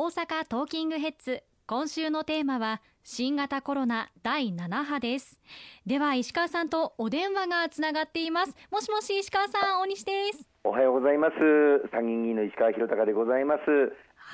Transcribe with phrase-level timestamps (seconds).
[0.00, 1.42] 大阪トーキングヘッズ。
[1.66, 5.40] 今週のテーマは新型コロナ第7波です。
[5.86, 8.54] では石川さんとお電話がつながっています。
[8.70, 10.48] もしもし石川さん大西です。
[10.62, 11.34] おはようございます。
[11.90, 13.60] 参議院議員の石川博隆でございます。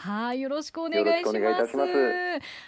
[0.05, 1.73] はい、よろしくお願いします。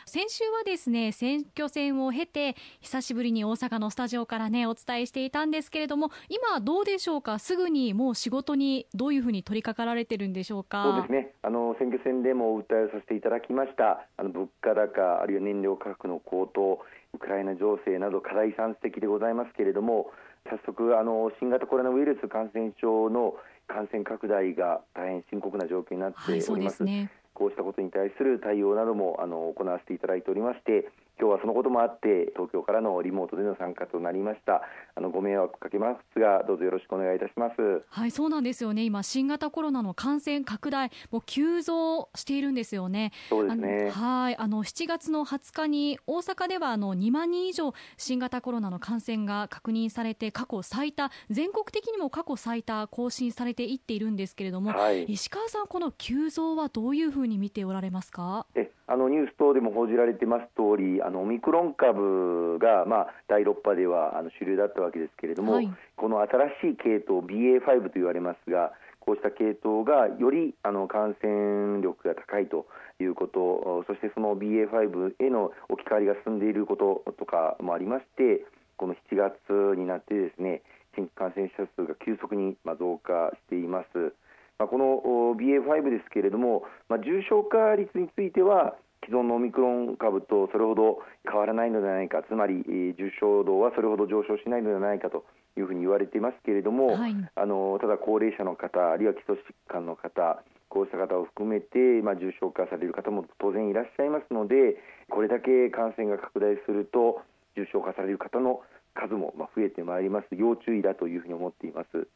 [0.06, 7.38] 先週はですね、選挙戦を経て、久しぶりに大阪のスタジオからね、お伝えしていたんですけれども、今どうでしょうか？
[7.38, 10.82] すぐにもう仕事にどういうふうに取り掛かられてるんでしょうか？
[10.82, 11.34] そうですね。
[11.42, 14.06] あの選挙戦でも訴えさせていただきました。
[14.16, 16.80] あの物価高、あるいは燃料価格の高騰、
[17.12, 20.10] ウクライナ情勢など課題山積でございますけれども、
[20.48, 23.34] 早速あの新型コロナウイルス感染症の
[23.68, 26.52] 感染拡大が大変深刻な状況になっております。
[26.52, 34.60] はい、すね、こうしたことに対する対応などもあの行わせていただいておりまして、今日はそのこともあって東京からのリモートでの参加となりました。
[34.94, 37.84] あのご迷惑かけますがどうぞよろしくお願いいたします。
[37.88, 38.84] はいそうなんですよね。
[38.84, 43.12] 今新型コロナの感染拡大もう急増しているんですよね。
[43.30, 43.90] そうですね。
[43.90, 58.46] はいあの7月の20日に大阪ではあの2万人以上新型コロナの感染が確認されて過去最多全国的にも過去最多更新されていっているんですけれども、はい、石川さんこの急増はどういうふうに見ておられますか？
[58.54, 72.66] えあのニュース等でも報じられてます通り、あのオミクロン株が、まあ、第6波ではあの主流だったわけですけれども、はい、この新しい系統、BA.5 と言われますが、こうした系統がよりあの感染力が高いと
[73.00, 78.44] いうこと、そしてその BA.5 への置き換わりが進んでいることとかもありまして、
[78.76, 80.62] この7月になってですね、
[80.94, 84.14] 新規感染者数が急速に増加しています。
[84.58, 90.98] まあ、この BA.5 ですけれども、まあ、重症化率については既存のオミクロン株とそれほど
[91.28, 92.64] 変わらないのではないかつまり
[92.98, 95.24] 重症度はそれほど上昇しないのではないかと
[95.56, 104.76] いうふうに言われていますけれども、はい、あのただ高齢者の方あるいは基礎疾患の方こうした方を含めて、まあ、重症化される方も当然いらっしゃいますので
[105.08, 107.22] これだけ感染が拡大すると
[107.56, 108.60] 重症化される方の
[108.94, 112.08] 数も増えてまいります要注意だというふうに思っています。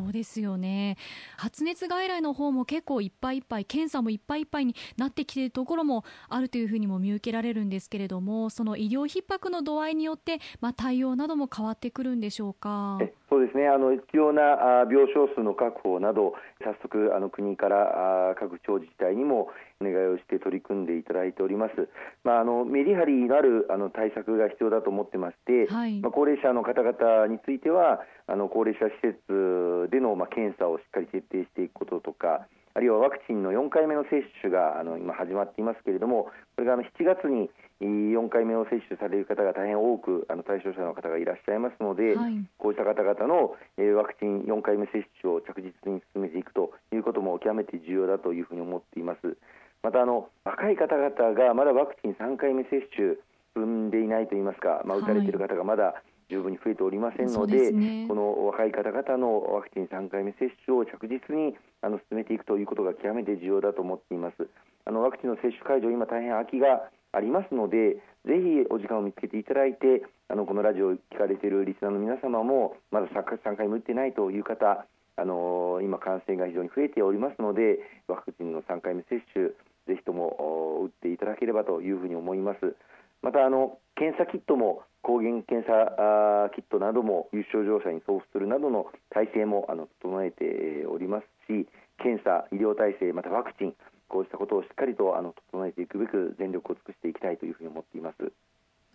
[0.00, 0.96] そうですよね
[1.36, 12.98] 発熱外来の方も結構いっぱいいっぱい検査もいっぱいいっぱいになってきているところもあるというふうにも見受けられるんですけれどもその医療逼迫の度合いによって、まあ、対応なども変わってくるんでしょうか？
[13.30, 13.68] そうですね。
[13.68, 14.42] あの必要な
[14.90, 19.48] 病床数の確保など早速あの国から各地方自治体にも
[19.80, 21.88] お願いをして取り組んでいただいております、
[22.24, 37.50] まあ、あのメリハリのあるあの対策が必要だと思ってまして、はい、まあ、高齢者の方々についてはあの高齢者施設でのまあ検査をしっかり徹底していくこととかあるいはワクチンの4回目の接種があの今始まっていますけれどもこれがあの7月に
[37.80, 49.36] 4回目を接種される方が大変多くあの対象者の方がいらっしゃいますので、はい、こうした方々の、えワクチン4回目接種を着実に進めていくということも極めて重要だというふうに思っています。
[49.82, 53.16] またあの若い方々がまだワクチン3回目接種
[53.56, 64.46] 踏んでいないといいますか、まあ、打たれている方がまだ十分に増えておりませんので、ね、この若い方々のワクチン3回目接種を着実にあの進めていくということが極めて重要だと思っています。
[64.86, 74.86] あのワクチンの接種会場、今大変空きがありますので、ぜひお時間を見つけていただいて、あのこのラジオを聞かれているリスナーの皆様も、まだ3回も打ってないという方、
[75.16, 79.48] あの今、感染が非常に増えておりますので、ワクチンの3回目接種、
[79.86, 82.76] ぜひとも打っていただければというふうに思います。
[83.22, 91.68] またあの検査キットも抗原検査キットなども有症状者に送付するなどの体制もあの整えておりますし
[92.00, 93.74] 検査、医療体制またワクチン
[94.08, 98.32] こうしたことをしっかりとあの整えていくべく全力を尽くしていきたいというふうに思っています。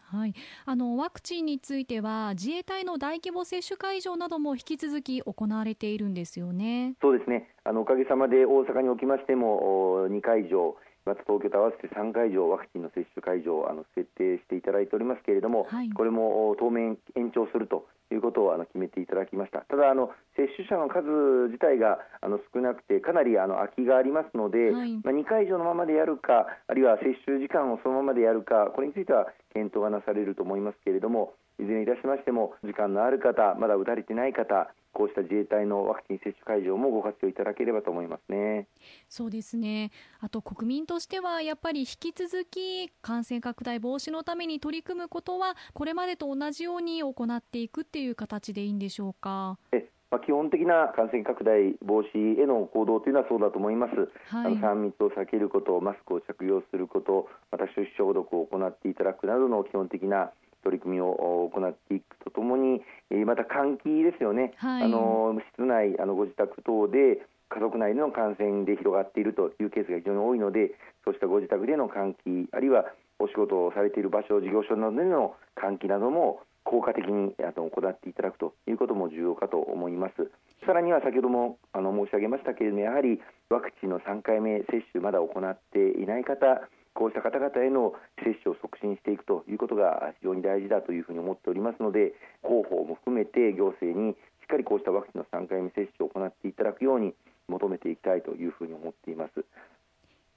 [0.07, 0.33] はい、
[0.65, 6.95] あのワクチンについては自衛隊の大規模接種会場なども引き続き行われているんですよね。
[7.01, 7.49] そうですね。
[7.63, 19.61] あのおかげさまで大阪におきましても2会場また東京と合わせて3会場ワクチンの接種会場あの設定していただいておりますけれども、はい、これも当面延長するということをあの決めていただきました。
[19.61, 38.67] ただあの接種者の数自体があの少なくてかなりあの空きがありますので、はい、まあ、2会場のままでやるかあるいは接種時間をそのままでやるかこれについては検討がなされると思いますけれどもいずれにいたしましても時間のある方まだ打たれてない方こうした自衛隊のワクチン接種会場もご活用いただければと思いますね。
[39.09, 39.91] そうですね。
[40.21, 49.57] あと国民としてはやっぱり引き続き感染拡大防止のために取り組むことはこれまでと同じように行っていくっていう形でいいんでしょうか？
[49.73, 53.95] えまあ、基本的な感染拡大防止への行動というのはそうだと思います、
[54.33, 60.31] はい、あの3密を避けること、マスクを着用すること、また手指消毒を行っていただくなどの基本的な
[60.65, 62.81] 取り組みを行っていくとともに、
[63.25, 70.73] また換気ですよね、はい、あの室内あのご自宅等で家族内での感染で広がっているというケースが非常に多いので
[71.05, 72.85] そうしたご自宅での換気あるいは
[73.19, 80.31] お仕事をされている場所事業所などでの換気なども効果的に行っていただくということも重要かと思います。
[80.65, 87.93] さらには先ほどもあの申し上げましたけれどもやはりワクチンの3回目接種まだ行っていない方こうした方々への
[88.23, 94.15] 接種を促進していくということが非常に大事だというふうに思っておりますので広報も含めて行政にし
[94.45, 97.13] っかりこうしたワクチンの3回目接種を行っていただくように
[97.47, 99.43] 求めていきたいというふうに思っています。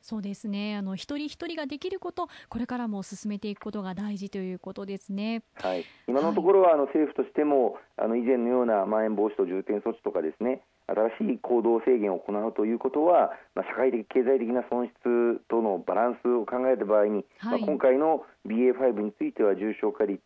[0.01, 0.77] そうですね。
[0.77, 20.21] あの一人一人ができることこれからも進めていくことが大事ということですね、はい、今のところは、あの政府としてもあの以前のようなまん延防止等重点措置とかですね新しい行動制限を行うということは、まあ、社会的、経済的な損失とのバランスを考えた場合に、はい、まあ、今回の BA.5 については重症化率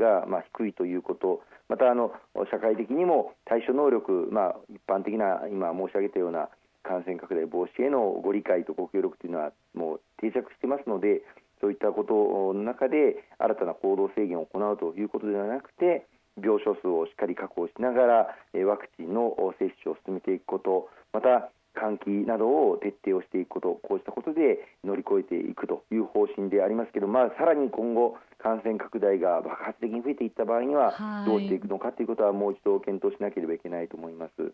[0.00, 2.12] がまあ低いということ、またあの
[2.50, 6.48] 社会的にも対処能力、まあ、一般的な今申し上げたような
[6.82, 11.22] 感染拡大防止へのご理解とご協力というのはもう定着していますので
[11.60, 16.06] そういったことの中で新たな行動制限を行うということではなくて
[16.40, 34.52] 病床数をしっかり確保しながらワクチンの接種を進めていくことまた換気などを徹底をしていくことこうしたことで乗り越えていくという方針でありますけど、まあ、さらに今後感染拡大が爆発的に増えていった場合にはどうしていくのかということはもう一度検討しなければいけないと思います。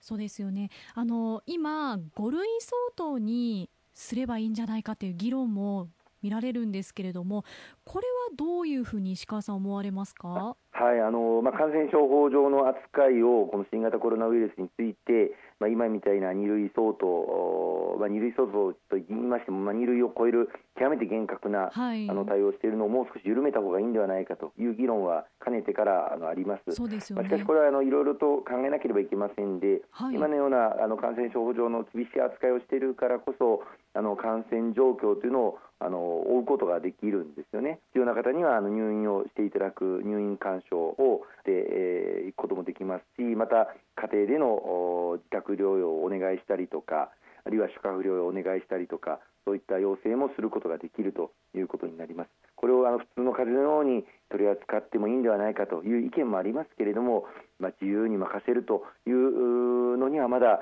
[0.00, 5.88] そうですよねあの今、5類相当にすればいいんじゃないかという議論も
[6.24, 7.44] 見られるんですけれども、
[7.84, 10.56] これはどういうふうに石川さん、思われますか？
[10.76, 15.30] はいあのまあ、感染症法上の扱いをこの新型コロナウイルスについて、
[15.60, 26.74] まあ、今みたいな2類相当、まあ、2類相当と言いましても、まあ、2類を超える極めて厳格な、はい、あの対応をしているのをもう少し緩めた方がいいんではないかという議論はかねてからあのあります。
[26.74, 33.62] そうですよね、まあ、しかしこれはあのいろいろと考えなければいけませんで、はい、今のようなあの感染症法上の厳しい扱いをしているからこそ
[33.94, 37.80] あの感染状況というのをあの追うことができるんですよね。
[37.88, 47.10] 必要な方にはあの入院をしていただく入院勧奨をしていくこともできますしまた家庭での自宅療養をお願いしたりとか
[47.44, 52.30] あるいは宿泊療養をお願いしたりとかそういった要請もすることができるということになります。
[52.56, 57.24] これをあの普通の風邪のように取り扱ってもいいんではないかという意見もありますけれども、
[57.60, 60.60] まあ、自由に任せるというのにはまだ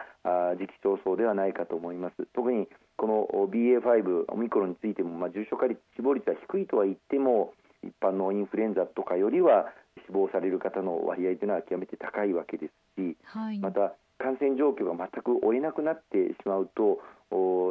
[0.59, 2.27] 時期尚早ではないかと思います。
[2.35, 7.53] 特にこの BA.5 オミクロンについても、まあ、重症化率死亡率は低いとは言っても
[7.83, 9.67] 一般のインフルエンザとかよりは
[10.07, 17.01] 死亡される方の割合というのは極めて高いわけですし、はい、また感染状況が全く追えなくなってしまうと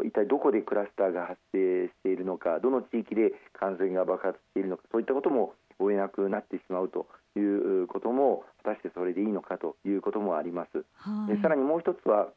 [0.03, 7.07] 一体どこでクラスターが発生しているのかどの地域で感染が爆発しているのかそういったことも追えなくなってしまうと
[7.37, 10.83] いうことも果たしてそれでいいのかということもあります。
[10.95, 12.27] はい、でさらにもう一つは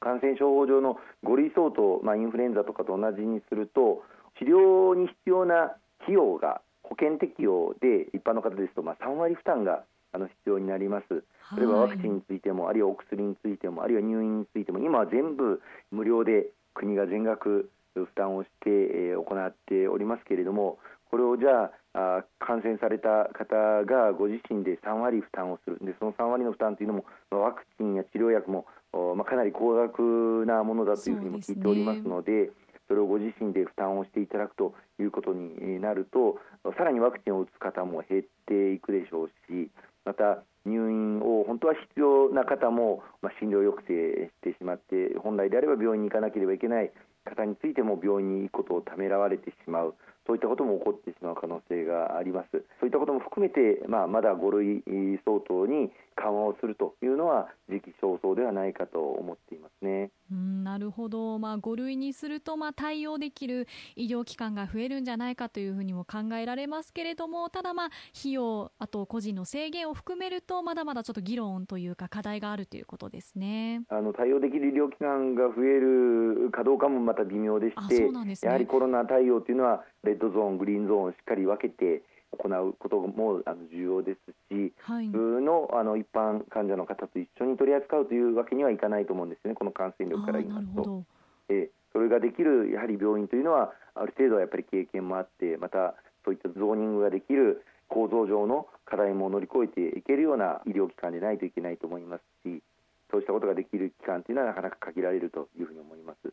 [0.00, 4.04] 感染症法上の5類相当、まあ、インフルエンザとかと同じにすると
[4.38, 11.24] 治療に必要な費用が保険適用で一般の方ですとまあ3割負担があの必要になります。
[11.56, 15.60] 例えばワクチンについても、あるいはお薬についても、あるいは入院についても、今は全部
[15.90, 20.78] 無料で国が全額負担をして、えー、行っておりますけれども、
[21.10, 32.50] これをじゃあ感染された方がご自身で3割負担をするでその3割の負担というのも、まあ、ワクチンや治療薬も、まあ、かなり高額なものだというふうにも聞いておりますので。
[32.88, 36.38] それをご自身で負担をしていただくということになると
[36.78, 39.70] さらにワクチンを打つ方も減っていくでしょうし
[40.06, 46.90] また入院を本当は必要な方も、まあ、診療抑制してしまって本来であれば病院に行かなければいけない
[47.24, 49.94] 方についても病院に行くことをためらわれてしまう
[50.26, 52.50] そういったことも起こってしまう可能性があります。
[52.50, 54.82] そういったことも含めて、まあ、まだ5類
[55.24, 60.10] 相当に緩和をするというのは時期尚早ではないかと思っていますね。
[60.32, 67.86] うんなるほど、まあ、5類にすると、まあ、対応できる医療機関が増えるんじゃないかというふうにも考えられますけれどもただ、まあ、
[68.18, 73.82] 費用あと個人の制限を含めるとまだまだちょっと議論というか課題があるということですね。
[73.88, 82.02] あの対応できる医療機関が増えるかどうかもまた微妙でして、ね、やはりコロナ対応というのはレッドゾーン、グリーンゾーンをしっかり分けて
[82.32, 91.04] 行うこともあの重要ですし、はい、普通のあの一般患者の方と一緒に取り扱うというわけにはいかないと思うんですね、この感染力から言いますと。
[91.48, 102.62] えそれができるやはり病院というのはある程度やっぱり経験もあってまたそういったゾーニングができる構造上の課題も乗り越えていけるような医療機関でないといけないと思いますし
[103.10, 106.32] そうしたことができる機関というのはなかなか限られるというふうに思います。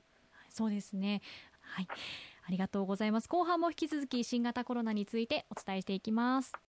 [0.49, 1.21] そうですね
[1.61, 1.87] はい
[2.45, 3.27] ありがとうございます。
[3.27, 6.72] 後半も引き続き新型コロナについてお伝えしていきます。